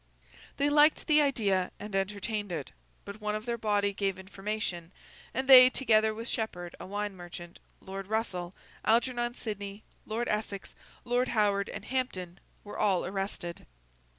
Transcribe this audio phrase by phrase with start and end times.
[0.57, 2.71] They liked the idea, and entertained it.
[3.05, 4.91] But, one of their body gave information;
[5.31, 10.73] and they, together with Shepherd a wine merchant, Lord Russell, Algernon Sidney, Lord Essex,
[11.05, 13.67] Lord Howard, and Hampden, were all arrested.